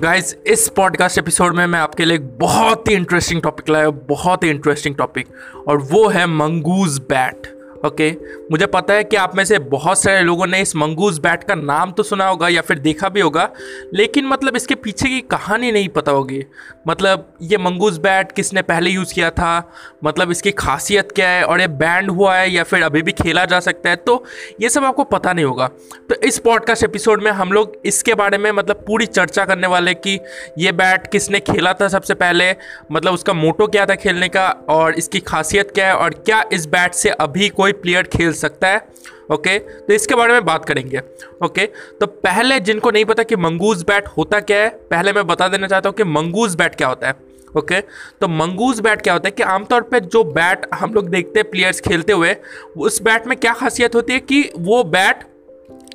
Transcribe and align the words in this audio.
Guys 0.00 0.36
इस 0.46 0.68
podcast 0.68 1.18
episode 1.18 1.54
में 1.54 1.66
मैं 1.66 1.78
आपके 1.78 2.04
लिए 2.04 2.16
एक 2.16 2.38
बहुत 2.38 2.88
ही 2.88 2.94
इंटरेस्टिंग 2.94 3.42
टॉपिक 3.42 3.68
लाया, 3.68 3.90
बहुत 3.90 4.44
ही 4.44 4.50
इंटरेस्टिंग 4.50 4.94
टॉपिक 4.94 5.28
और 5.68 5.78
वो 5.78 6.08
है 6.08 6.26
मंगूज 6.26 6.98
बैट 6.98 7.57
ओके। 7.84 8.10
मुझे 8.50 8.66
पता 8.66 8.94
है 8.94 9.04
कि 9.04 9.16
आप 9.16 9.34
में 9.36 9.44
से 9.44 9.58
बहुत 9.58 10.00
सारे 10.02 10.22
लोगों 10.22 10.46
ने 10.46 10.60
इस 10.60 10.74
मंगूज 10.76 11.18
बैट 11.18 11.44
का 11.44 11.54
नाम 11.54 11.92
तो 11.92 12.02
सुना 12.02 12.28
होगा 12.28 12.48
या 12.48 12.60
फिर 12.60 12.78
देखा 12.78 13.08
भी 13.08 13.20
होगा, 13.20 13.48
लेकिन 13.94 14.26
मतलब 14.26 14.56
इसके 14.56 14.74
पीछे 14.74 15.08
की 15.08 15.20
कहानी 15.30 15.70
नहीं 15.72 15.88
पता 15.88 16.12
होगी। 16.12 16.44
मतलब 16.88 17.26
ये 17.42 17.58
मंगूज 17.58 17.98
बैट 17.98 18.32
किसने 18.32 18.62
पहले 18.62 18.90
यूज़ 18.90 19.14
किया 19.14 19.30
था 19.30 19.72
मतलब 20.04 20.30
इसकी 20.30 20.50
खासियत 20.52 21.12
क्या 21.12 21.28
है 21.28 21.44
और 21.44 21.60
ये 21.60 21.68
बैंड 21.68 22.10
हुआ 22.10 22.34
है 22.36 22.50
या 22.50 22.62
फिर 22.62 22.82
अभी 22.82 23.02
भी 23.02 23.12
खेला 23.12 23.44
जा 23.44 23.60
सकता 23.60 23.90
है 23.90 23.96
तो 23.96 24.24
ये 24.60 24.68
सब 24.68 24.84
आपको 24.84 25.04
पता 25.04 25.32
नहीं 25.32 25.44
होगा। 25.44 25.66
तो 26.08 26.14
इस 26.22 26.38
पॉडकास्ट 26.38 26.84
एपिसोड 26.84 27.22
में 27.22 27.30
हम 27.30 27.52
लोग 27.52 27.80
इसके 27.84 28.14
बारे 28.14 28.38
में 28.38 28.50
मतलब 28.52 28.84
पूरी 28.86 29.06
चर्चा 29.06 29.44
करने 29.44 29.66
वाले 29.66 29.94
कि 29.94 30.18
ये 30.58 30.72
बैट 30.72 31.06
किसने 31.06 31.40
खेला 31.40 31.72
था 31.72 31.88
सबसे 31.88 32.14
पहले 32.14 32.54
मतलब 32.92 33.14
उसका 33.14 33.32
मोटो 33.32 33.66
क्या 33.66 33.86
था 33.86 33.94
खेलने 33.94 34.28
का 34.28 34.48
और 34.68 34.94
इसकी 34.94 35.20
खासियत 35.20 35.70
क्या 35.70 35.86
है 35.86 35.94
और 35.94 36.14
क्या 36.26 36.42
इस 36.52 36.66
बैट 36.66 36.94
से 36.94 37.08
अभी 37.10 37.48
कोई 37.48 37.67
कोई 37.68 37.80
प्लेयर 37.80 38.06
खेल 38.08 38.32
सकता 38.32 38.68
है, 38.68 38.82
ओके? 39.30 39.58
तो 39.58 39.92
इसके 39.92 40.14
बारे 40.14 40.32
में 40.32 40.44
बात 40.44 40.64
करेंगे, 40.64 41.00
ओके? 41.44 41.66
तो 42.00 42.06
पहले 42.06 42.58
जिनको 42.60 42.90
नहीं 42.90 43.04
पता 43.04 43.22
कि 43.22 43.36
मंगूज 43.36 43.82
बैट 43.82 44.08
होता 44.08 44.40
क्या 44.40 44.58
है, 44.58 44.68
पहले 44.90 45.12
मैं 45.12 45.26
बता 45.26 45.48
देना 45.48 45.66
चाहता 45.66 45.88
हूँ 45.88 45.96
कि 45.96 46.04
मंगूज 46.06 46.54
बैट 46.56 46.74
क्या 46.74 46.88
होता 46.88 47.08
है, 47.08 47.14
ओके? 47.56 47.80
तो 48.20 48.28
मंगूज 48.28 48.80
बैट 48.80 49.02
क्या 49.02 49.12
होता 49.12 49.28
है 49.28 49.30
कि 49.30 49.42
आमतौर 49.44 49.82
पे 49.82 50.00
जो 50.00 50.22
बैट 50.24 50.66
हम 50.74 50.94
लोग 50.94 51.08
देखते 51.08 51.40
हैं, 51.40 51.50
प्लेयर्स 51.50 51.80
खेलते 51.80 52.12
हुए, 52.12 52.34
उस 52.76 53.00
बैट 53.02 53.26
में 53.26 53.36
क्या 53.38 53.52
खासियत 53.54 53.94
होती 53.94 54.12
है 54.12 54.20
कि 54.20 54.42
वो 54.58 54.82
बैट 54.86 55.24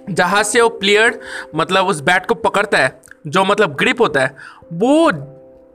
जहाँ 0.09 0.43
से 0.43 0.61
वो 0.61 0.69
प्लेयर 0.69 1.19
मतलब 1.55 1.87
उस 1.87 2.01
बैट 2.01 2.25
को 2.25 2.35
पकड़ता 2.37 2.77
है, 2.77 2.99
जो 3.27 3.43
मतलब 3.45 3.75
ग्रिप 3.75 4.01
होता 4.01 4.21
है, 4.21 4.35
वो 4.73 5.11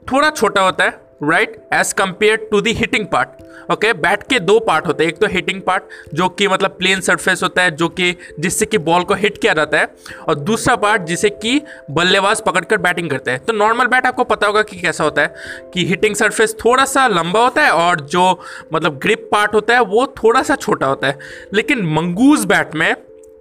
थोड़ा 0.03 0.29
छोटा 0.29 0.61
होता 0.61 0.83
है 0.83 1.08
right 1.21 1.55
as 1.73 1.91
compare 1.93 2.47
to 2.51 2.61
the 2.61 2.71
hitting 2.73 3.05
part 3.05 3.71
okay 3.71 3.91
bat 3.93 4.23
के 4.23 4.39
दो 4.39 4.59
पार्ट 4.59 4.85
होते 4.87 5.03
हैं। 5.03 5.11
एक 5.11 5.17
तो 5.19 5.27
हिटिंग 5.27 5.61
पार्ट 5.61 5.83
जो 6.13 6.27
कि 6.29 6.47
मतलब 6.47 6.71
प्लेन 6.71 7.01
सरफेस 7.01 7.43
होता 7.43 7.61
है, 7.61 7.71
जो 7.71 7.87
कि 7.89 8.15
जिससे 8.39 8.65
कि 8.65 8.77
बॉल 8.77 9.03
को 9.03 9.13
हिट 9.13 9.37
किया 9.37 9.53
जाता 9.53 9.77
है। 9.77 9.87
और 10.27 10.35
दूसरा 10.35 10.75
पार्ट 10.75 11.01
जिसे 11.01 11.29
कि 11.29 11.61
बल्लेबाज 11.91 12.41
पकड़कर 12.41 12.77
बैटिंग 12.77 13.09
करते 13.09 13.31
हैं। 13.31 13.39
तो 13.39 13.53
नॉर्मल 13.53 13.87
बैट 13.87 14.05
आपको 14.05 14.23
पता 14.23 14.47
होगा 14.47 14.61
कि 14.61 14.79
कैसा 14.79 15.03
होता 15.03 15.21
है, 15.21 15.33
कि 15.73 15.85
हिटिंग 15.85 16.15
सरफेस 16.15 16.55
थोड़ा 16.65 16.85
सा 16.85 17.07
लंबा 17.07 17.43
होता 17.43 17.61
है 17.61 17.71
और 17.71 18.01
जो 18.01 18.39
मतलब 18.73 18.97
ग्रिप 18.97 19.29
पार्ट 19.31 19.53
होता 19.53 19.73
है, 19.73 19.81
वो 19.81 20.05
थोड़ा 20.23 20.43
सा 20.43 20.55
छोटा 20.55 20.87
होता 20.87 21.07
है। 21.07 21.17
लेकिन 21.53 21.85
मंगूज 21.93 22.45
बैट 22.45 22.75
में 22.75 22.95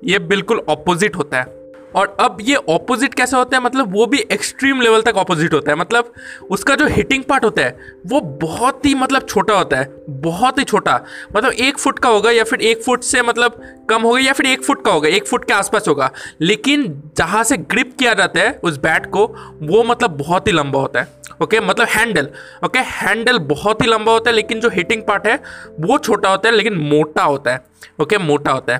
ये 0.05 0.19
बिल्कुल 0.19 0.63
ऑपोजिट 0.69 1.17
होता 1.17 1.41
है। 1.41 1.58
और 1.95 2.17
अब 2.21 2.39
ये 2.41 2.55
ऑपोजिट 2.55 3.15
कैसे 3.15 3.37
होता 3.37 3.57
है? 3.57 3.63
मतलब 3.63 3.93
वो 3.93 4.07
भी 4.07 4.19
एक्सट्रीम 4.19 4.81
लेवल 4.81 5.03
तक 5.03 5.17
ऑपोजिट 5.17 5.55
होता 5.55 5.71
है। 5.71 5.77
मतलब 5.79 6.13
उसका 6.51 6.75
जो 6.75 6.87
हिटिंग 6.87 7.25
पार्ट 7.25 7.45
होता 7.45 7.63
है, 7.63 7.79
वो 8.07 8.21
बहुत 8.21 8.87
ही 8.87 8.95
मतलब 8.95 9.27
छोटा 9.27 9.55
होता 9.55 9.77
है। 9.77 10.05
बहुत 10.11 10.59
ही 10.59 10.65
छोटा। 10.65 11.01
मतलब 11.37 11.53
एक 11.53 11.79
फुट 11.79 11.99
का 11.99 12.09
होगा 12.09 12.31
या 12.31 12.45
फिर 12.45 12.61
एक 12.61 12.83
फुट 12.83 13.03
से 13.03 13.23
मतलब 13.23 13.63
कम 13.91 14.03
होगा 14.03 14.19
या 14.19 14.33
फिर 14.33 14.47
एक 14.47 14.63
फुट 14.63 14.85
का 14.85 14.93
होगा, 14.93 15.09
एक 15.09 15.27
फुट 15.27 15.45
के 15.45 15.53
आसपास 15.53 15.89
होगा। 15.89 16.11
लेकिन 16.41 17.03
जहाँ 17.17 17.45
से 17.45 17.57
ग्रिप 17.57 17.97
किया 17.99 18.15
जाता 18.15 18.41
है 18.41 18.61
उस 18.63 18.77
बैट 18.77 19.07
को, 19.07 19.27
वो 19.63 19.85
मतलब 19.85 20.11
बहुत 20.11 20.47
ही 20.47 20.53
लंबा 20.53 20.81
होता 20.81 21.01
है। 21.01 21.19
ओके 21.43 21.61
मतलब 21.61 21.87
हैंडल 21.87 22.29
ओके 22.65 22.79
हैंडल 22.79 23.39
बहुत 23.39 23.83
ही 23.83 23.87
लंबा 23.87 24.13
होता 24.13 24.31
है, 24.31 24.37
लेकिन 24.37 24.61
जो 24.61 24.69
हिटिंग 24.69 25.03
पार्ट 25.03 25.27
है, 25.27 25.43
वो 25.81 25.99
छोटा 25.99 26.31
होता 26.31 26.49
है, 26.49 26.55
लेकिन 26.55 26.75
मोटा 26.75 27.23
होता 27.23 27.51
है। 27.51 27.65
ओके 28.03 28.19
मोटा 28.19 28.51
होता 28.51 28.73
है। 28.73 28.79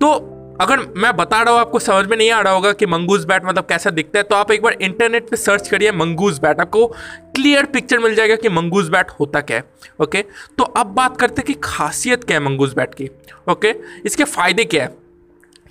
तो 0.00 0.37
अगर 0.60 0.80
मैं 0.96 1.14
बता 1.16 1.40
रहा 1.42 1.52
हूँ, 1.52 1.60
आपको 1.60 1.78
समझ 1.78 2.06
में 2.06 2.16
नहीं 2.16 2.30
आ 2.30 2.40
रहा 2.40 2.52
होगा 2.52 2.72
कि 2.72 2.86
मंगूज 2.86 3.24
बैट 3.24 3.44
मतलब 3.44 3.66
कैसा 3.66 3.90
दिखता 3.90 4.18
है 4.18 4.22
तो 4.22 4.34
आप 4.34 4.50
एक 4.50 4.62
बार 4.62 4.76
इंटरनेट 4.82 5.28
पे 5.30 5.36
सर्च 5.36 5.68
करिए 5.68 5.92
मंगूज 5.94 6.38
बैट। 6.38 6.60
आपको 6.60 6.86
क्लियर 7.34 7.66
पिक्चर 7.66 7.98
मिल 7.98 8.14
जाएगा 8.14 8.36
कि 8.36 8.48
मंगूज 8.48 8.88
बैट 8.88 9.10
होता 9.20 9.40
क्या 9.40 9.56
है 9.56 9.64
ओके 10.00 10.22
तो 10.58 10.64
अब 10.64 10.86
बात 10.94 11.16
करते 11.16 11.40
हैं 11.40 11.46
कि 11.46 11.54
खासियत 11.64 12.24
क्या 12.24 12.38
है 12.38 12.44
मंगूज 12.44 12.74
बैट 12.74 12.94
की 12.94 13.08
ओके 13.50 13.74
इसके 14.06 14.24
फ़ायदे 14.24 14.64
क्या 14.64 14.82
है? 14.84 14.96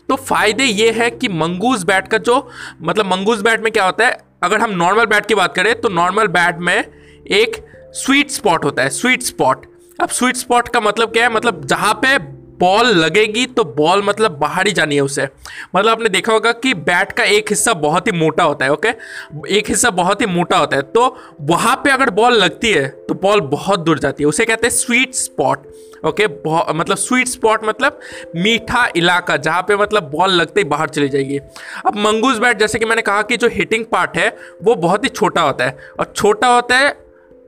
तो 0.10 0.16
फ़ायदे 0.16 0.64
ये 0.64 0.92
है 0.92 1.10
कि 1.12 1.28
मंगूज 1.30 1.84
बैट 1.84 2.08
का 2.08 2.18
जो 2.20 2.40
मतलब 2.82 3.06
मंगूज 3.06 3.42
बैट 3.42 3.62
में 3.62 3.72
क्या 3.72 3.86
होता 3.86 4.06
है, 4.06 4.18
अगर 4.44 4.60
हम 4.60 4.72
नॉर्मल 4.74 5.06
बैट 5.06 5.26
की 5.26 5.36
बात 5.36 5.56
करें 5.56 5.74
तो 5.82 5.90
नॉर्मल 5.92 6.28
बैट 6.30 6.60
में 6.60 6.78
एक 6.78 7.66
स्वीट 7.96 8.30
स्पॉट 8.32 8.66
होता 8.66 8.84
है 8.84 8.90
स्वीट 8.92 9.24
स्पॉट 9.24 9.66
अब 10.00 10.10
स्वीट 10.10 10.36
स्पॉट 10.38 10.68
का 10.70 10.80
मतलब 10.80 11.12
क्या 11.14 11.24
है? 11.24 11.34
मतलब 11.34 11.66
जहाँ 11.66 11.94
पे 12.04 12.18
बॉल 12.60 12.88
लगेगी 12.96 13.46
तो 13.48 13.64
बॉल 13.66 14.02
मतलब 14.04 14.38
बाहर 14.40 14.68
ही 14.68 14.74
जानी 14.74 14.96
है 14.96 15.02
उसे। 15.02 15.28
मतलब 15.76 15.88
आपने 15.88 16.10
देखा 16.10 16.34
होगा 16.34 16.52
कि 16.54 16.74
बैट 16.74 17.12
का 17.12 17.24
एक 17.26 17.50
हिस्सा 17.50 17.74
बहुत 17.76 18.08
ही 18.08 18.12
मोटा 18.12 18.44
होता 18.44 18.66
है, 18.66 18.72
ओके? 18.72 18.90
एक 19.50 19.70
हिस्सा 19.70 19.90
बहुत 19.92 20.22
ही 20.22 20.26
मोटा 20.28 20.58
होता 20.58 20.76
है। 20.76 20.82
तो 20.84 21.16
वहाँ 21.42 21.76
पे 21.76 21.92
अगर 21.92 22.10
बॉल 22.12 22.34
लगती 22.34 22.72
है 22.72 22.88
तो 23.08 23.14
बॉल 23.16 23.42
बहुत 23.48 23.80
दूर 23.80 24.00
जाती 24.00 24.24
है। 24.24 24.28
उसे 24.28 24.46
कहते 24.46 24.68
हैं 24.68 24.74
स्वीट 24.74 25.14
स्पॉट 25.16 25.68
ओके? 26.06 26.26
मतलब 26.74 26.98
स्वीट 26.98 27.28
स्पॉट 27.28 27.64
मतलब 27.66 28.00
मीठा 28.36 28.86
इलाका, 28.96 29.38
जहाँ 29.38 29.62
पे 29.62 29.76
मतलब 29.76 30.10
बॉल 30.12 30.32
लगते 30.32 30.60
ही 30.60 30.66
बाहर 30.66 30.90
चली 30.90 31.10
जाएगी। 31.10 31.38
अब 31.86 31.96
मंगूज 31.98 32.38
बैट, 32.40 32.60
जैसे 32.60 32.80
कि 32.80 32.86
मैंने 32.86 33.02
कहा 33.02 33.22
कि 33.22 33.38
जो 33.38 33.48
हिटिंग 33.48 33.86
पार्ट 33.86 34.18
है, 34.18 34.28
वो 34.64 34.76
बहुत 34.78 35.04
ही 35.04 35.10
छोटा 35.10 35.42
होता 35.42 35.66
है। 35.66 35.78
और 36.00 36.12
छोटा 36.16 36.48
होता 36.48 36.78
है 36.78 36.96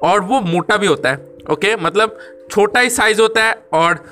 और 0.02 0.22
वो 0.22 0.40
मोटा 0.42 0.78
भी 0.78 0.88
होता 0.88 1.10
है, 1.10 1.18
ओके? 1.52 1.76
मतलब 1.78 2.18
छोटा 2.52 2.80
ही 2.80 2.90
साइज़ 2.90 3.22
होता 3.22 3.44
है 3.44 3.54
और 3.74 4.04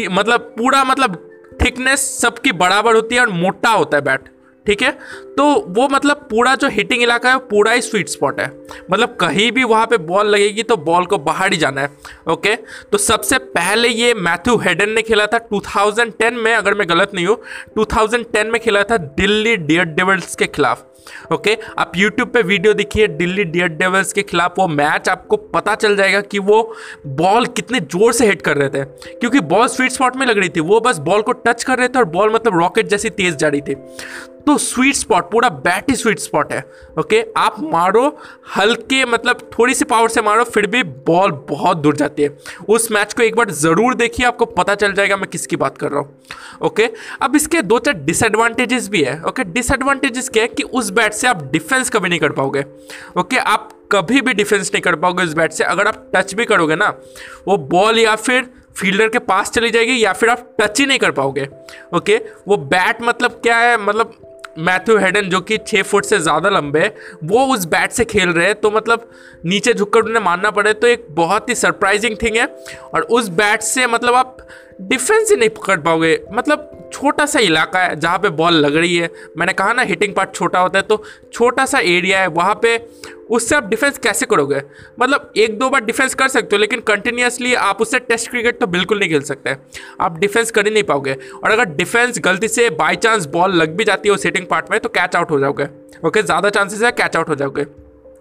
मतलब 0.00 0.54
पूरा 0.58 0.84
मतलब 0.84 1.16
थिकनेस 1.62 2.00
सबकी 2.20 2.52
बराबर 2.54 2.94
होती 2.94 3.14
है 3.14 3.20
और 3.20 3.30
मोटा 3.30 3.70
होता 3.70 3.96
है 3.96 4.04
बैट 4.04 4.30
ठीक 4.66 4.82
है? 4.82 4.90
तो 5.36 5.44
वो 5.68 5.88
मतलब 5.88 6.16
पूरा 6.30 6.54
जो 6.54 6.68
हिटिंग 6.68 7.02
इलाका 7.02 7.30
है 7.30 7.38
पूरा 7.48 7.72
ही 7.72 7.80
स्वीट 7.82 8.08
स्पॉट 8.08 8.40
है। 8.40 8.46
मतलब 8.90 9.16
कहीं 9.20 9.50
भी 9.52 9.64
वहाँ 9.64 9.86
पे 9.86 9.96
बॉल 10.00 10.26
लगेगी 10.26 10.62
तो 10.62 10.76
बॉल 10.78 11.06
को 11.06 11.18
बाहर 11.18 11.52
ही 11.52 11.58
जाना 11.58 11.80
है 11.80 11.90
ओके 12.28 12.54
तो 12.92 12.98
सबसे 12.98 13.38
पहले 13.38 13.88
ये 13.88 14.12
मैथ्यू 14.14 14.56
हेडन 14.58 14.90
ने 14.90 15.02
खेला 15.02 15.26
था 15.26 15.38
2010 15.48 16.32
में, 16.34 16.54
अगर 16.54 16.74
मैं 16.74 16.88
गलत 16.88 17.14
नहीं 17.14 17.26
हूँ 17.26 17.36
2010 17.78 18.44
में 18.44 18.60
खेला 18.60 18.82
था 18.82 18.96
दिल्ली 18.96 19.56
डियर 19.56 19.84
डेवल्स 19.86 20.34
के 20.36 20.46
खिलाफ। 20.46 20.86
ओके 21.32 21.56
आप 21.78 21.92
यूट्यूब 21.96 22.28
पे 22.28 22.42
वीडियो 22.42 22.72
देखिए 22.74 23.06
दिल्ली 23.08 23.44
डियर 23.44 23.68
डेविल्स 23.68 24.12
के 24.12 24.22
खिलाफ 24.22 24.58
वो 24.58 24.66
मैच 24.68 25.08
आपको 25.08 25.36
पता 25.36 25.74
चल 25.74 25.96
जाएगा 25.96 26.20
कि 26.22 26.38
वो 26.40 26.62
बॉल 27.06 27.46
कितने 27.48 27.80
ज़ोर 27.82 28.12
से 28.12 28.26
हिट 28.26 28.42
कर 28.42 28.56
रहे 28.56 28.68
थे। 28.70 28.84
क्योंकि 29.12 29.40
बॉल 29.42 29.66
स्वीट 29.68 29.92
स्पॉट 29.92 30.16
में 30.16 30.26
लग 30.26 30.38
रही 30.38 30.48
थी, 30.48 30.60
वो 30.60 30.80
बस 30.80 30.98
बॉल 31.00 31.22
को 31.22 31.32
टच 31.32 31.64
कर 31.64 31.78
रहे 31.78 31.88
थे 31.88 31.98
और 31.98 32.04
बॉल 32.06 32.34
मतलब 32.34 32.58
रॉकेट 32.58 32.88
जैसी 32.88 33.10
तेज 33.10 33.36
जा 33.36 33.48
रही 33.48 33.60
थी। 33.60 33.74
तो 34.46 34.56
स्वीट 34.58 34.94
स्पॉट 34.94 35.30
पूरा 35.30 35.48
बैट 35.64 35.90
ही 35.90 35.94
स्वीट 35.96 36.18
स्पॉट 36.18 36.52
है। 36.52 36.64
ओके 36.98 37.20
आप 37.36 37.56
मारो, 37.62 38.06
हल्के 38.56 39.04
मतलब 39.04 39.40
थोड़ी 39.52 39.74
सी 39.74 39.84
पावर 39.84 40.08
से 40.08 40.22
मारो, 40.22 40.44
फिर 40.44 40.66
भी 40.66 40.82
बॉल 40.82 41.30
बहुत 41.48 41.76
दूर 41.76 41.96
जाती 41.96 42.22
है। 42.22 42.36
उस 42.68 42.90
मैच 42.92 43.12
को 43.14 43.22
एक 43.22 43.36
बार 43.36 43.50
ज़रूर 43.50 43.94
देखिए, 43.94 44.26
आपको 44.26 44.44
पता 44.46 44.74
चल 44.74 44.92
जाएगा 44.92 45.16
मैं 45.16 45.26
किसकी 45.26 45.56
बात 45.56 45.78
कर 45.78 45.90
रहा 45.90 46.00
हूँ। 46.00 46.16
ओके 46.62 46.88
अब 47.22 47.36
इसके 47.36 47.62
दो 47.62 47.78
चार 47.78 47.94
डिसएडवांटेजेस 47.96 48.88
भी 48.88 49.02
है। 49.02 49.20
ओके 49.22 49.44
डिसएडवांटेजेस 49.44 50.28
क्या 50.28 50.42
है 50.42 50.48
कि 50.48 50.62
उस 50.62 50.90
बैट 50.92 51.12
से 51.12 51.26
आप 51.28 51.42
डिफेंस 51.52 51.90
कभी 51.90 52.08
नहीं 52.08 52.20
कर 52.20 52.32
पाओगे। 52.32 52.64
ओके, 53.18 53.36
आप 53.36 53.68
कभी 53.92 54.20
भी 54.20 54.34
डिफेंस 54.34 54.70
नहीं 54.72 54.82
कर 54.82 54.96
पाओगे 54.96 55.24
उस 55.24 55.32
बैट 55.34 55.52
से। 55.52 55.64
अगर 55.64 55.86
आप 55.86 56.10
टच 56.14 56.34
भी 56.34 56.44
करोगे 56.44 56.76
ना, 56.76 56.88
वो 57.48 57.56
बॉल 57.68 57.98
या 57.98 58.16
फिर 58.16 58.50
फील्डर 58.76 59.08
के 59.08 59.18
पास 59.20 59.50
चली 59.50 59.70
जाएगी 59.70 60.02
या 60.04 60.12
फिर 60.12 60.28
आप 60.28 60.54
टच 60.60 60.80
ही 60.80 60.86
नहीं 60.86 60.98
कर 60.98 61.10
पाओगे। 61.12 61.48
ओके, 61.94 62.16
वो 62.48 62.56
बैट 62.56 63.02
मतलब 63.02 63.40
क्या 63.42 63.56
है? 63.58 63.76
मतलब 63.78 64.14
मैथ्यू 64.58 64.96
हेडन 64.98 65.28
जो 65.30 65.40
कि 65.40 65.56
छः 65.58 65.82
फुट 65.82 66.04
से 66.04 66.18
ज़्यादा 66.18 66.48
लंबे 66.48 66.90
वो 67.24 67.44
उस 67.54 67.64
बैट 67.66 67.90
से 67.90 68.04
खेल 68.04 68.30
रहे 68.30 68.46
हैं। 68.46 68.54
तो 68.54 68.70
मतलब 68.70 69.08
नीचे 69.44 69.72
झुककर 69.74 70.00
उन्हें 70.00 70.22
मानना 70.24 70.50
पड़े 70.50 70.72
तो 70.72 70.86
एक 70.86 71.06
बहुत 71.10 71.48
ही 71.48 71.54
सरप्राइजिंग 71.54 72.16
थिंग 72.22 72.36
है। 72.36 72.46
और 72.94 73.02
उस 73.10 73.28
बैट 73.30 73.62
से 73.62 73.86
मतलब 73.86 74.14
आप 74.14 74.36
डिफेंस 74.82 75.30
ही 75.30 75.36
नहीं 75.36 75.48
पकड़ 75.50 75.78
पाओगे। 75.80 76.18
मतलब 76.32 76.81
छोटा 76.92 77.26
सा 77.26 77.40
इलाका 77.40 77.80
है 77.80 77.98
जहाँ 78.00 78.18
पे 78.18 78.28
बॉल 78.30 78.54
लग 78.56 78.76
रही 78.76 78.96
है। 78.96 79.10
मैंने 79.38 79.52
कहा 79.52 79.72
ना 79.72 79.82
हिटिंग 79.82 80.14
पार्ट 80.14 80.34
छोटा 80.34 80.60
होता 80.60 80.78
है 80.78 80.84
तो 80.84 81.02
छोटा 81.32 81.66
सा 81.66 81.78
एरिया 81.80 82.20
है, 82.20 82.26
वहाँ 82.28 82.54
पे 82.62 82.76
उससे 83.30 83.54
आप 83.56 83.64
डिफेंस 83.64 83.98
कैसे 83.98 84.26
करोगे? 84.26 84.60
मतलब 85.00 85.32
एक 85.36 85.58
दो 85.58 85.68
बार 85.70 85.84
डिफेंस 85.84 86.14
कर 86.14 86.28
सकते 86.28 86.56
हो, 86.56 86.60
लेकिन 86.60 86.80
कंटिन्यूसली 86.82 87.54
आप 87.56 87.80
उससे 87.80 87.98
टेस्ट 88.00 88.30
क्रिकेट 88.30 88.58
तो 88.60 88.66
बिल्कुल 88.68 88.98
नहीं 88.98 89.10
खेल 89.10 89.22
सकते। 89.22 89.56
आप 90.00 90.18
डिफेंस 90.18 90.50
कर 90.50 90.66
ही 90.66 90.72
नहीं 90.72 90.82
पाओगे। 90.84 91.16
और 91.34 91.50
अगर 91.50 91.74
डिफेंस 91.74 92.18
गलती 92.24 92.48
से 92.48 92.68
बाई 92.72 92.96
चांस 92.96 93.26
बॉल 93.28 93.54
लग 93.54 93.76
भी 93.76 93.84
जाती 93.84 94.08
है 94.08 94.14
उस 94.14 94.24
हिटिंग 94.24 94.46
पार्ट 94.46 94.70
में 94.70 94.78
तो 94.80 94.88
कैच 94.90 95.16
आउट 95.16 95.30
हो 95.30 95.38
जाओगे। 95.40 95.68
ओके 96.06 96.22
ज़्यादा 96.22 96.50
चांसेस 96.50 96.82
है 96.82 96.90
कैच 96.92 97.16
आउट 97.16 97.28
हो 97.28 97.34
जाओगे। 97.34 97.66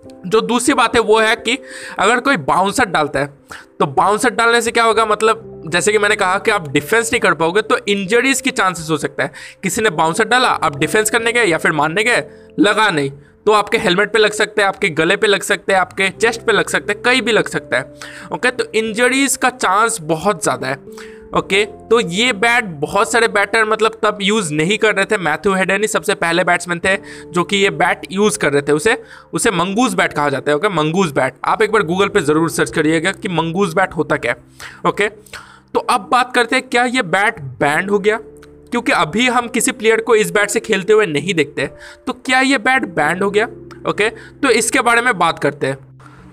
जो 0.04 0.42
दूसरी 0.42 0.74
बात 0.74 0.96
है 0.96 1.02
वो 1.02 1.20
है 1.20 1.36
कि 1.36 1.58
अगर 2.00 2.20
कोई 2.20 2.38
बाउंसर 2.38 2.86
डालता 2.86 3.20
है 3.20 3.34
तो 3.80 3.86
बाउंसर 3.88 4.30
डालने 4.30 4.62
से 4.62 4.72
क्या 4.72 4.84
होगा? 4.84 5.06
मतलब 5.06 5.62
जैसे 5.68 5.92
कि 5.92 5.98
मैंने 5.98 6.16
कहा 6.16 6.38
कि 6.38 6.52
आप 6.52 6.70
डिफेंस 6.70 7.12
नहीं 7.14 7.20
कर 7.20 7.34
पाओगे 7.34 7.62
तो 7.62 7.78
इंजरीज 7.88 8.42
की 8.42 8.52
चांसेस 8.52 8.90
हो 8.90 8.98
सकता 8.98 9.24
है। 9.24 9.32
किसी 9.64 9.82
ने 9.82 9.90
बाउंसर 9.90 10.26
डाला, 10.26 10.50
आप 10.50 10.78
डिफेंस 10.78 11.10
करने 11.10 11.32
गए 11.32 11.46
या 11.46 11.58
फिर 11.58 11.72
मारने 11.72 12.04
गए? 12.04 12.24
लगा 12.60 12.90
नहीं। 12.90 13.12
तो 13.46 13.52
आपके 13.52 13.78
हेलमेट 13.78 14.12
पे 14.14 14.20
लग 14.20 14.32
सकते 14.34 14.62
हैं, 14.62 14.68
आपके 14.68 14.90
गले 14.92 15.16
पे 15.16 15.28
लग 15.28 15.42
सकते 15.44 15.74
हैं, 15.74 15.80
आपके 15.80 16.10
चेस्ट 16.12 16.42
पे 16.42 16.52
लग 16.52 16.68
सकते 16.70 16.94
हैं, 16.94 17.02
कहीं 17.02 17.22
भी 17.22 17.32
लग 17.32 17.48
सकता 17.50 17.78
है। 17.78 17.94
ओके 18.34 18.52
तो 18.52 18.72
इंजरीज 18.76 19.36
का 19.38 19.50
चांस 19.52 20.00
बहुत 20.04 20.44
ज़्यादा 20.44 20.68
है। 20.68 20.78
ओके 21.38 21.64
तो 21.90 22.00
ये 22.02 22.32
बैट 22.36 22.66
बहुत 22.80 23.12
सारे 23.12 23.28
बैटर 23.30 23.66
मतलब 23.66 24.00
तब 24.04 24.18
यूज़ 24.22 24.54
नहीं 24.54 24.78
कर 24.78 24.96
रहे 24.96 25.06
थे। 25.06 25.18
मैथ्यू 25.20 25.54
हेडन 25.54 25.82
ही 25.82 25.88
सबसे 25.88 26.16
पहले 26.16 26.44
बैट्समैन 26.44 26.80
थे, 26.80 26.96
जो 27.28 27.44
कि 27.44 27.58
ये 27.58 27.70
बैट 27.72 28.02
यूज़ 28.12 28.40
कर 28.40 28.52
रहे 28.54 28.62
थे। 28.62 28.72
उसे 28.72 28.98
उसे 29.34 29.52
मंगूज 29.52 29.94
बैट 29.94 30.14
कहा 30.14 30.30
जाता 30.30 30.52
है 30.52 30.58
ओके 30.58 30.70
मंगूज 30.72 31.12
बैट 31.12 31.36
आप 31.46 31.62
एक 31.62 31.72
बार 31.72 31.84
गूगल 31.84 32.08
पे 32.08 32.22
ज़रूर 32.22 32.50
सर्च 32.50 32.72
करिएगा 32.72 33.12
कि 33.14 33.30
मंगूज 33.30 33.74
बैट 33.74 33.94
होता 33.94 34.18
क्या 34.18 34.32
है। 34.32 34.90
ओके 34.90 35.10
तो 35.74 35.80
अब 35.80 36.08
बात 36.12 36.34
करते 36.36 36.56
हैं, 36.56 36.68
क्या 36.70 36.84
ये 36.86 37.02
बैट 37.04 37.40
बैंड 37.60 37.90
हो 37.90 38.00
गया? 38.00 38.20
क्योंकि 38.72 38.92
अभी 38.92 39.28
हम 39.28 39.48
किसी 39.48 39.72
प्लेयर 39.72 40.02
को 40.02 40.16
इस 40.16 40.32
बैट 40.32 40.50
से 40.50 40.60
खेलते 40.60 40.94
हुए 40.94 41.06
नहीं 41.06 41.34
देखते 41.34 41.70
तो 42.08 42.14
क्या 42.16 42.42
ये 42.42 42.58
बैट 42.60 42.86
बैंड 42.96 43.24
हो 43.24 43.30
गया? 43.32 43.46
ओके 43.90 44.10
तो 44.10 44.50
इसके 44.52 44.82
बारे 44.82 45.02
में 45.02 45.18
बात 45.18 45.40
करते 45.40 45.68
हैं। 45.68 45.78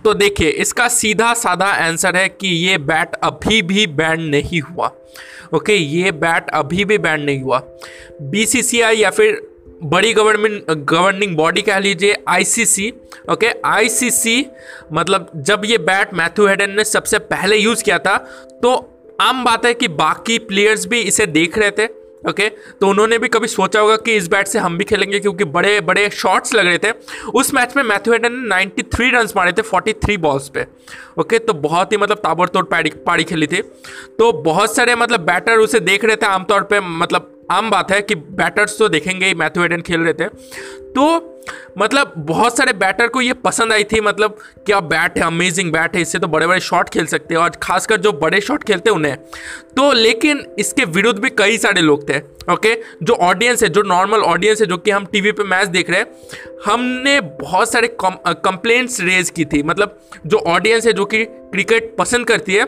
तो 0.05 0.12
देखिए, 0.14 0.49
इसका 0.49 0.87
सीधा 0.88 1.32
साधा 1.35 1.67
आंसर 1.67 2.17
है 2.17 2.29
कि 2.31 2.49
ये 2.49 2.76
बैट 2.79 3.14
अभी 3.14 3.61
भी 3.62 3.87
बैंड 3.87 4.20
नहीं 4.31 4.61
हुआ। 4.61 4.90
ओके 5.55 5.75
ये 5.75 6.12
बैट 6.14 6.50
अभी 6.50 6.85
भी 6.85 6.99
बैंड 6.99 7.25
नहीं 7.25 7.40
हुआ। 7.43 7.62
बीसीसीआई 8.23 8.96
या 8.96 9.11
फिर 9.11 9.41
बड़ी 9.82 10.12
गवर्नमेंट 10.12 10.70
गवर्निंग 10.70 11.37
बॉडी 11.37 11.62
कह 11.62 11.79
लीजिए 11.79 12.17
आईसीसी 12.29 12.93
ओके 13.31 13.52
आईसीसी 13.64 14.46
मतलब 14.93 15.31
जब 15.37 15.62
ये 15.64 15.79
बैट 15.81 16.14
मैथ्यू 16.14 16.46
हेडन 16.46 16.70
ने 16.70 16.84
सबसे 16.84 17.19
पहले 17.19 17.56
यूज़ 17.56 17.84
किया 17.84 17.99
था 17.99 18.17
तो 18.62 18.75
आम 19.20 19.44
बात 19.44 19.67
है 19.67 19.75
कि 19.75 19.88
बाकी 19.88 20.38
प्लेयर्स 20.38 20.87
भी 20.87 21.00
इसे 21.00 21.26
देख 21.26 21.58
रहे 21.58 21.70
थे। 21.70 21.87
Okay 22.19 22.49
okay? 22.49 22.79
तो 22.81 22.88
उन्होंने 22.88 23.19
भी 23.19 23.29
कभी 23.29 23.47
सोचा 23.47 23.81
होगा 23.81 23.97
कि 23.97 24.15
इस 24.15 24.29
बैट 24.29 24.47
से 24.47 24.59
हम 24.59 24.79
भी 24.79 24.85
खेलेंगे, 24.85 25.20
क्योंकि 25.20 25.44
बड़े 25.44 25.81
बड़े 25.81 26.11
शॉट्स 26.11 26.55
लग 26.55 26.67
रहे 26.67 26.79
थे 26.79 26.93
उस 27.35 27.55
मैच 27.55 27.76
में 27.76 27.82
मैथ्यू 27.82 28.12
हेडन 28.12 28.32
ने 28.32 28.67
93 28.67 29.12
रन 29.12 29.29
मारे 29.37 29.53
थे 29.53 29.62
43 29.62 30.17
बॉल्स 30.17 30.49
पे 30.49 30.62
ओके 30.62 31.23
okay? 31.23 31.47
तो 31.47 31.53
बहुत 31.53 31.93
ही 31.93 31.97
मतलब 31.97 32.17
ताबड़तोड़ 32.17 32.65
पाड़ी 32.65 32.91
पाड़ी 33.06 33.25
खेली 33.25 33.47
थी 33.47 33.62
तो 34.19 34.32
बहुत 34.43 34.76
सारे 34.76 34.94
मतलब 34.94 35.20
बैटर 35.20 35.59
उसे 35.59 35.81
देख 35.81 36.05
रहे 36.05 36.17
थे 36.17 36.26
आमतौर 36.26 36.62
पर 36.62 36.81
मतलब 36.81 37.35
आम 37.50 37.70
बात 37.70 37.93
है 37.93 38.03
कि 38.03 38.15
बैटर्स 38.15 38.79
तो 38.79 38.88
देखेंगे 38.88 39.26
ही 39.26 39.35
मैथ्यू 39.35 39.62
हेडन 39.62 39.81
खेल 39.81 40.00
रहे 40.00 40.12
थे 40.12 40.25
तो 40.99 41.35
मतलब 41.79 42.12
बहुत 42.19 42.56
सारे 42.56 42.73
बैटर 42.75 43.09
को 43.09 43.21
ये 43.21 43.33
पसंद 43.35 43.73
आई 43.73 43.85
थी 43.85 44.00
मतलब 44.00 44.39
क्या 44.67 44.79
बैट 44.83 45.19
है 45.19 45.25
अमेजिंग 45.25 45.71
बैट 45.73 45.95
है, 45.97 46.00
इससे 46.03 46.19
तो 46.19 46.29
बड़े 46.29 46.47
बड़े 46.47 46.61
शॉट 46.61 46.89
खेल 46.89 47.06
सकते 47.06 47.35
हैं, 47.35 47.41
और 47.41 47.50
खासकर 47.62 47.97
जो 47.97 48.12
बड़े 48.15 48.41
शॉट 48.41 48.65
खेलते 48.65 48.91
हैं 48.91 48.97
उन्हें। 48.97 49.17
तो 49.77 49.93
लेकिन 49.93 50.45
इसके 50.59 50.85
विरुद्ध 50.87 51.19
भी 51.21 51.31
कई 51.39 51.59
सारे 51.59 51.81
लोग 51.81 52.09
थे 52.09 52.19
ओके 52.53 52.75
जो 53.03 53.15
ऑडियंस 53.15 53.62
है, 53.62 53.69
जो 53.69 53.83
नॉर्मल 53.85 54.23
ऑडियंस 54.25 54.61
है, 54.61 54.67
जो 54.67 54.77
कि 54.79 54.91
हम 54.91 55.06
टीवी 55.06 55.33
पे 55.33 55.45
मैच 55.45 55.69
देख 55.69 55.91
रहे 55.91 56.00
हैं, 56.00 56.06
हमने 56.65 57.21
बहुत 57.21 57.73
सारे 57.73 57.97
कंप्लेंट्स 58.01 59.01
रेज 59.01 59.31
की 59.31 59.44
थी। 59.44 59.62
मतलब 59.62 59.99
जो 60.27 60.39
ऑडियंस 60.49 60.87
है, 60.87 60.93
जो 60.93 61.05
कि 61.05 61.25
क्रिकेट 61.25 61.94
पसंद 61.99 62.27
करती 62.27 62.55
है 62.55 62.65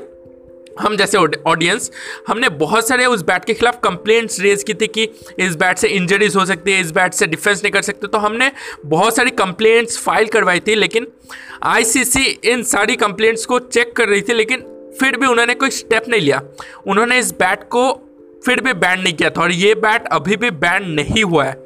हम 0.78 0.96
जैसे 0.96 1.18
ऑडियंस 1.18 1.90
हमने 2.28 2.48
बहुत 2.48 2.88
सारे 2.88 3.06
उस 3.06 3.22
बैट 3.22 3.44
के 3.44 3.54
खिलाफ 3.54 3.80
कंप्लेंट्स 3.84 4.40
रेज 4.40 4.62
की 4.62 4.74
थी 4.74 4.86
कि 4.88 5.08
इस 5.38 5.56
बैट 5.56 5.78
से 5.78 5.88
इंजरीज 5.88 6.36
हो 6.36 6.44
सकती 6.46 6.72
है, 6.72 6.80
इस 6.80 6.90
बैट 6.90 7.14
से 7.14 7.26
डिफेंस 7.26 7.62
नहीं 7.62 7.72
कर 7.72 7.82
सकते। 7.82 8.06
तो 8.06 8.18
हमने 8.18 8.50
बहुत 8.86 9.16
सारी 9.16 9.30
कंप्लेंट्स 9.32 9.98
फ़ाइल 9.98 10.28
करवाई 10.28 10.60
थी, 10.60 10.74
लेकिन 10.74 11.06
आईसीसी 11.62 12.24
इन 12.44 12.62
सारी 12.64 12.96
कंप्लेंट्स 12.96 13.44
को 13.46 13.58
चेक 13.58 13.92
कर 13.96 14.08
रही 14.08 14.22
थी, 14.22 14.32
लेकिन 14.32 14.62
फिर 15.00 15.16
भी 15.16 15.26
उन्होंने 15.26 15.54
कोई 15.54 15.70
स्टेप 15.70 16.08
नहीं 16.08 16.20
लिया। 16.20 16.42
उन्होंने 16.86 17.18
इस 17.18 17.32
बैट 17.32 17.64
को 17.64 17.90
फिर 18.46 18.60
भी 18.60 18.72
बैन 18.74 19.00
नहीं 19.00 19.12
किया 19.14 19.30
था 19.30 19.40
और 19.42 19.52
ये 19.52 19.74
बैट 19.76 20.06
अभी 20.12 20.36
भी 20.36 20.50
बैन 20.50 20.90
नहीं 20.90 21.22
हुआ 21.24 21.44
है। 21.44 21.56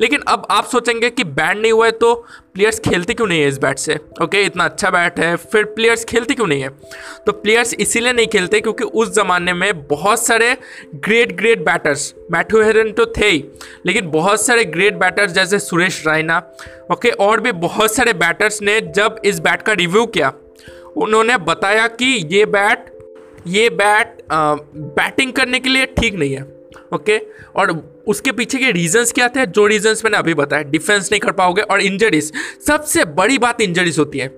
लेकिन 0.00 0.20
अब 0.28 0.46
आप 0.50 0.66
सोचेंगे 0.66 1.10
कि 1.10 1.24
बैन 1.24 1.58
नहीं 1.58 1.72
हुआ 1.72 1.86
है 1.86 1.92
तो 1.92 2.14
प्लेयर्स 2.54 2.78
खेलते 2.80 3.14
क्यों 3.14 3.26
नहीं 3.26 3.40
है 3.40 3.48
इस 3.48 3.58
बैट 3.58 3.78
से? 3.78 3.98
ओके 4.22 4.42
इतना 4.44 4.64
अच्छा 4.64 4.90
बैट 4.90 5.18
है, 5.20 5.34
फिर 5.36 5.64
प्लेयर्स 5.66 6.04
खेलते 6.04 6.34
क्यों 6.34 6.46
नहीं 6.46 6.62
है? 6.62 6.68
तो 7.26 7.32
प्लेयर्स 7.32 7.74
इसीलिए 7.74 8.12
नहीं 8.12 8.26
खेलते 8.26 8.60
क्योंकि 8.60 8.84
उस 8.84 9.14
ज़माने 9.14 9.52
में 9.52 9.86
बहुत 9.86 10.26
सारे 10.26 10.56
great 10.96 11.36
great 11.36 11.64
batters 11.64 12.12
Matthew 12.32 12.62
Hayden 12.62 12.92
तो 12.92 13.06
थे 13.18 13.26
ही, 13.26 13.44
लेकिन 13.86 14.10
बहुत 14.10 14.44
सारे 14.46 14.64
ग्रेट 14.66 14.94
बैटर्स 14.96 15.32
जैसे 15.32 15.58
सुरेश 15.58 16.02
रायना 16.06 16.42
ओके 16.92 17.10
और 17.10 17.40
भी 17.40 17.52
बहुत 17.60 17.94
सारे 17.94 18.12
बैटर्स 18.14 18.62
ने 18.62 18.80
जब 18.80 19.20
इस 19.24 19.40
बैट 19.40 19.62
का 19.62 19.72
रिव्यू 19.74 20.06
किया, 20.08 20.32
उन्होंने 20.96 21.36
बताया 21.38 21.86
कि 21.88 22.06
ये 22.30 22.44
बैट 22.46 22.86
ये 23.48 23.68
बैट 23.70 24.16
आ, 24.32 24.54
बैटिंग 24.98 25.32
करने 25.32 25.60
के 25.60 25.68
लिए 25.68 25.86
ठीक 25.98 26.14
नहीं 26.14 26.34
है 26.34 26.42
ओके? 26.94 27.18
और 27.56 27.72
उसके 28.08 28.32
पीछे 28.32 28.58
के 28.58 28.70
रीजंस 28.72 29.12
क्या 29.12 29.28
थे? 29.28 29.46
जो 29.48 29.66
रीजंस 29.66 30.04
मैंने 30.04 30.16
अभी 30.16 30.34
बताया 30.34 30.62
डिफेंस 30.64 31.10
नहीं 31.12 31.20
कर 31.20 31.32
पाओगे 31.32 31.62
और 31.62 31.80
इंजरीज 31.82 32.32
सबसे 32.66 33.04
बड़ी 33.16 33.38
बात 33.38 33.60
इंजरीज 33.60 33.98
होती 33.98 34.18
है। 34.18 34.30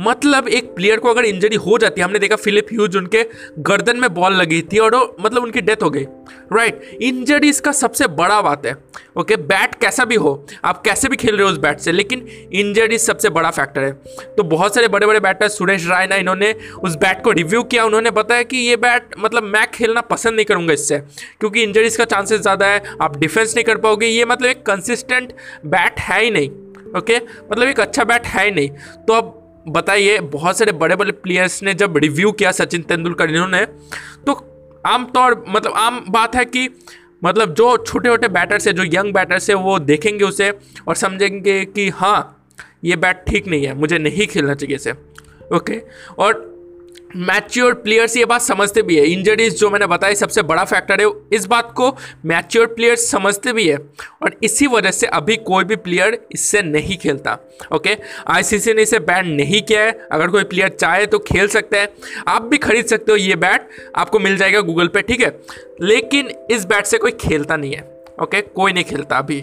मतलब 0.00 0.48
एक 0.48 0.74
प्लेयर 0.74 0.98
को 0.98 1.10
अगर 1.10 1.24
इंजरी 1.24 1.56
हो 1.58 1.78
जाती 1.78 2.00
है 2.00 2.04
हमने 2.04 2.18
देखा 2.18 2.36
फिलिप 2.36 2.66
ह्यूज 2.72 2.96
उनके 2.96 3.24
गर्दन 3.60 4.00
में 4.00 4.12
बॉल 4.14 4.34
लगी 4.34 4.62
थी 4.72 4.78
और 4.78 4.94
मतलब 5.20 5.42
उनकी 5.42 5.60
डेथ 5.60 5.82
हो 5.82 5.90
गई। 5.90 6.04
राइट 6.52 6.98
इंजरीज 7.02 7.60
का 7.60 7.72
सबसे 7.74 8.06
बड़ा 8.08 8.40
बात 8.42 8.66
है। 8.66 8.74
ओके 9.16 9.34
okay, 9.34 9.46
बैट 9.46 9.74
कैसा 9.74 10.04
भी 10.04 10.14
हो 10.14 10.46
आप 10.64 10.82
कैसे 10.84 11.08
भी 11.08 11.16
खेल 11.16 11.36
रहे 11.36 11.44
हो 11.44 11.50
उस 11.50 11.58
बैट 11.58 11.78
से 11.80 11.92
लेकिन 11.92 12.26
इंजरीज 12.54 13.00
सबसे 13.00 13.28
बड़ा 13.30 13.50
फैक्टर 13.50 13.82
है। 13.82 13.92
तो 14.36 14.42
बहुत 14.44 14.74
सारे 14.74 14.88
बड़े 14.88 15.06
बड़े 15.06 15.20
बैटर 15.20 15.48
सुरेश 15.48 15.86
रायना 15.88 16.16
इन्होंने 16.16 16.52
उस 16.84 16.96
बैट 16.96 17.22
को 17.24 17.32
रिव्यू 17.32 17.62
किया। 17.64 17.84
उन्होंने 17.84 18.10
बताया 18.10 18.42
कि 18.42 18.56
ये 18.58 18.76
बैट 18.76 19.14
मतलब 19.18 19.42
मैं 19.44 19.66
खेलना 19.70 20.00
पसंद 20.02 20.34
नहीं 20.34 20.46
करूँगा 20.46 20.72
इससे 20.72 20.98
क्योंकि 21.40 21.62
इंजरीज 21.62 21.96
का 21.96 22.04
चांसेस 22.06 22.40
ज़्यादा 22.40 22.66
है 22.66 22.82
आप 23.02 23.15
डिफेंस 23.16 23.54
नहीं 23.54 23.64
कर 23.64 23.78
पाओगे, 23.78 24.06
ये 24.06 24.24
मतलब 24.24 24.48
एक 24.48 24.64
कंसिस्टेंट 24.66 25.32
बैट 25.66 26.00
है 26.00 26.22
ही 26.22 26.30
नहीं 26.30 26.48
ओके 26.92 27.16
मतलब 27.18 27.62
एक 27.62 27.80
अच्छा 27.80 28.04
बैट 28.04 28.26
है 28.26 28.44
ही 28.44 28.50
नहीं। 28.50 28.68
तो 29.06 29.12
अब 29.12 29.64
बताइए, 29.68 30.18
बहुत 30.20 30.58
सारे 30.58 30.72
बड़े 30.74 30.96
बड़े 30.96 31.12
प्लेयर्स 31.12 31.62
ने 31.62 31.74
जब 31.74 31.96
रिव्यू 31.96 32.32
किया 32.32 32.52
सचिन 32.52 32.82
तेंदुलकर, 32.82 33.30
इन्होंने 33.30 33.64
तो 34.26 34.32
आमतौर 34.86 35.44
मतलब 35.48 35.72
आम 35.74 36.04
बात 36.08 36.36
है 36.36 36.44
कि 36.46 36.68
मतलब 37.24 37.54
जो 37.54 37.76
छोटे 37.78 38.08
छोटे 38.08 38.28
बैटर्स 38.30 38.66
है, 38.66 38.72
जो 38.72 38.84
यंग 38.84 39.12
बैटर्स 39.14 39.48
है, 39.50 39.54
वो 39.56 39.78
देखेंगे 39.80 40.24
उसे 40.24 40.50
और 40.88 40.94
समझेंगे 40.96 41.64
कि 41.66 41.88
हाँ 41.90 42.32
ये 42.84 42.96
बैट 42.96 43.24
ठीक 43.28 43.46
नहीं 43.48 43.66
है, 43.66 43.74
मुझे 43.74 43.98
नहीं 43.98 44.26
खेलना 44.26 44.54
चाहिए 44.54 44.76
इसे 44.76 44.92
ओके 45.50 45.80
और 46.18 46.55
मैच्योर 47.10 47.74
प्लेयर्स, 47.74 48.16
ये 48.16 48.24
बात 48.24 48.42
समझते 48.42 48.82
भी 48.82 48.96
है। 48.96 49.04
इंजरीज 49.06 49.58
जो 49.58 49.68
मैंने 49.70 49.86
बताई, 49.86 50.14
सबसे 50.14 50.42
बड़ा 50.42 50.64
फैक्टर 50.64 51.00
है, 51.00 51.10
इस 51.32 51.46
बात 51.46 51.72
को 51.76 51.90
मैच्योर 52.26 52.66
प्लेयर्स 52.66 53.10
समझते 53.10 53.52
भी 53.52 53.66
है। 53.68 53.76
और 54.22 54.36
इसी 54.42 54.66
वजह 54.66 54.90
से 54.90 55.06
अभी 55.08 55.36
कोई 55.36 55.64
भी 55.64 55.76
प्लेयर 55.76 56.18
इससे 56.32 56.62
नहीं 56.62 56.96
खेलता, 56.98 57.38
ओके? 57.72 57.96
आईसीसी 58.28 58.74
ने 58.74 58.82
इसे 58.82 58.98
बैन 59.00 59.28
नहीं 59.28 59.62
किया 59.62 59.82
है। 59.82 59.92
अगर 60.12 60.28
कोई 60.28 60.44
प्लेयर 60.44 60.68
चाहे 60.70 61.06
तो 61.06 61.18
खेल 61.20 61.48
सकता 61.48 61.78
है। 61.78 61.92
आप 62.28 62.42
भी 62.42 62.58
खरीद 62.58 62.86
सकते 62.86 63.12
हो 63.12 63.16
ये 63.18 63.36
बैट 63.36 63.68
आपको 63.96 64.18
मिल 64.18 64.36
जाएगा 64.36 64.60
गूगल 64.60 64.88
पे, 64.88 65.02
ठीक 65.02 65.20
है? 65.20 65.36
लेकिन 65.82 66.30
इस 66.50 66.64
बैट 66.64 66.86
से 66.86 66.98
कोई 66.98 67.10
खेलता 67.20 67.56
नहीं 67.56 67.72
है, 67.72 67.82
ओके? 68.22 68.40
कोई 68.40 68.72
नहीं 68.72 68.84
खेलता 68.84 69.18
अभी, 69.18 69.42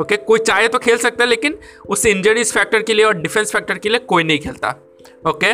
ओके? 0.00 0.16
कोई 0.16 0.38
चाहे 0.38 0.68
तो 0.68 0.78
खेल 0.78 0.96
सकता 0.98 1.24
है, 1.24 1.30
लेकिन 1.30 1.58
उस 1.88 2.06
इंजरीज 2.06 2.52
फैक्टर 2.52 2.82
के 2.82 2.94
लिए 2.94 3.04
और 3.04 3.16
डिफेंस 3.16 3.52
फैक्टर 3.52 3.78
के 3.78 3.88
लिए 3.88 3.98
कोई 3.98 4.24
नहीं 4.24 4.38
खेलता, 4.38 4.74
ओके? 5.26 5.52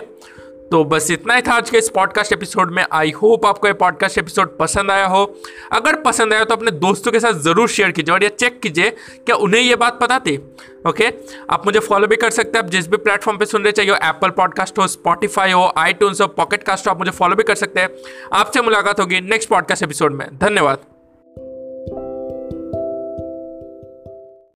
तो 0.71 0.83
बस 0.85 1.11
इतना 1.11 1.35
ही 1.35 1.42
था 1.42 1.52
आज 1.52 1.71
के 1.71 1.78
इस 1.78 1.88
पॉडकास्ट 1.88 2.33
एपिसोड 2.33 2.71
में। 2.75 2.85
आई 2.92 3.11
होप 3.12 3.44
आपको 3.47 3.66
ये 3.66 3.73
पॉडकास्ट 3.73 4.18
एपिसोड 4.18 4.56
पसंद 4.59 4.90
आया 4.90 5.06
हो। 5.06 5.25
अगर 5.73 5.97
पसंद 6.02 6.33
आया 6.35 6.44
तो 6.44 6.54
अपने 6.54 6.71
दोस्तों 6.71 7.12
के 7.12 7.21
साथ 7.21 7.40
ज़रूर 7.42 7.68
शेयर 7.68 7.90
कीजिए 7.90 8.14
और 8.14 8.23
ये 8.23 8.28
चेक 8.30 8.59
कीजिए 8.61 8.90
क्या 8.90 9.37
उन्हें 9.37 9.61
ये 9.61 9.76
बात 9.76 9.99
पता 10.00 10.18
थी 10.18 10.37
ओके 10.88 11.12
आप 11.50 11.66
मुझे 11.66 11.80
फॉलो 11.80 12.06
भी 12.06 12.16
कर 12.16 12.30
सकते 12.30 12.59
हैं। 12.59 12.64
आप 12.64 12.71
जिस 12.71 12.88
भी 12.88 12.97
प्लेटफॉर्म 12.99 13.38
पे 13.38 13.47
सुन 13.47 13.62
रहे 13.62 13.73
चाहिए 13.73 13.94
एप्पल 13.94 14.30
पॉडकास्ट 14.30 14.78
हो 14.78 14.87
स्पॉटीफाई 14.88 15.52
हो 15.52 15.73
आई 15.78 15.94
हो 16.02 16.26
पॉकेट 16.28 16.62
कास्ट 16.62 16.87
हो, 16.87 16.90
आप 16.90 16.99
मुझे 16.99 17.11
फॉलो 17.11 17.37
भी 17.37 17.42
कर 17.42 17.54
सकते 17.54 17.80
हैं। 17.80 17.88
आपसे 18.33 18.61
मुलाकात 18.62 19.00
होगी 19.00 19.21
नेक्स्ट 19.21 19.49
पॉडकास्ट 19.49 19.83
एपिसोड 19.83 20.14
में। 20.14 20.28
धन्यवाद। 20.38 20.93